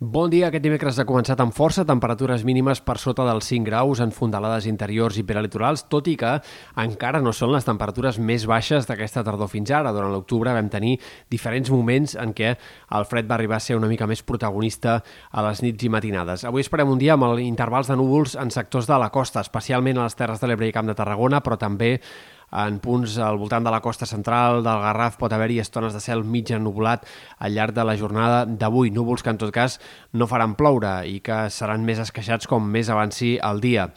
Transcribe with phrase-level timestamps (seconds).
[0.00, 0.46] Bon dia.
[0.46, 4.68] Aquest dimecres ha començat amb força temperatures mínimes per sota dels 5 graus en fondalades
[4.70, 6.36] interiors i peralitorals, tot i que
[6.78, 9.90] encara no són les temperatures més baixes d'aquesta tardor fins ara.
[9.90, 11.00] Durant l'octubre vam tenir
[11.34, 15.00] diferents moments en què el fred va arribar a ser una mica més protagonista
[15.32, 16.46] a les nits i matinades.
[16.46, 20.06] Avui esperem un dia amb intervals de núvols en sectors de la costa, especialment a
[20.06, 21.96] les Terres de l'Ebre i Camp de Tarragona, però també
[22.52, 26.24] en punts al voltant de la costa central del Garraf pot haver-hi estones de cel
[26.24, 27.04] mig ennublat
[27.38, 28.90] al llarg de la jornada d'avui.
[28.90, 29.78] Núvols que, en tot cas,
[30.12, 33.90] no faran ploure i que seran més esqueixats com més avanci el dia.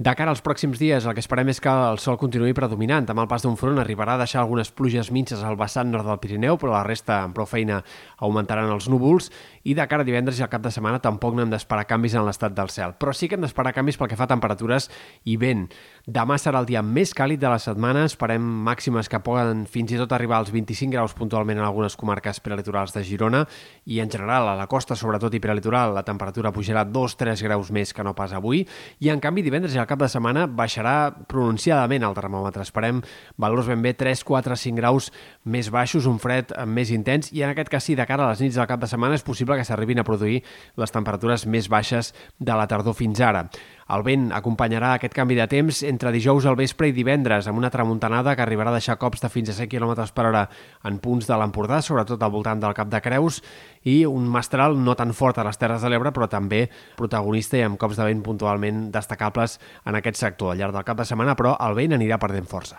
[0.00, 3.04] De cara als pròxims dies, el que esperem és que el sol continuï predominant.
[3.12, 6.16] Amb el pas d'un front arribarà a deixar algunes pluges minces al vessant nord del
[6.22, 7.82] Pirineu, però la resta, amb prou feina,
[8.16, 9.28] augmentaran els núvols.
[9.68, 12.24] I de cara a divendres i al cap de setmana tampoc n'hem d'esperar canvis en
[12.24, 12.94] l'estat del cel.
[12.96, 14.86] Però sí que hem d'esperar canvis pel que fa a temperatures
[15.28, 15.66] i vent.
[16.08, 18.06] Demà serà el dia més càlid de la setmana.
[18.08, 22.40] Esperem màximes que poden fins i tot arribar als 25 graus puntualment en algunes comarques
[22.40, 23.44] prelitorals de Girona
[23.84, 27.92] i en general a la costa, sobretot i prelitoral, la temperatura pujarà 2-3 graus més
[27.92, 28.64] que no pas avui.
[29.04, 32.62] I en canvi divendres i al cap de setmana baixarà pronunciadament el termòmetre.
[32.66, 33.02] Esperem
[33.40, 35.10] valors ben bé 3, 4, 5 graus
[35.44, 38.44] més baixos, un fred més intens i en aquest cas sí, de cara a les
[38.44, 40.40] nits del cap de setmana és possible que s'arribin a produir
[40.80, 43.48] les temperatures més baixes de la tardor fins ara.
[43.90, 47.72] El vent acompanyarà aquest canvi de temps entre dijous al vespre i divendres amb una
[47.74, 50.44] tramuntanada que arribarà a deixar cops de fins a 100 km per hora
[50.86, 53.40] en punts de l'Empordà, sobretot al voltant del Cap de Creus,
[53.82, 56.66] i un mestral no tan fort a les Terres de l'Ebre, però també
[56.98, 60.54] protagonista i amb cops de vent puntualment destacables en aquest sector.
[60.54, 62.78] Al llarg del cap de setmana, però, el vent anirà perdent força.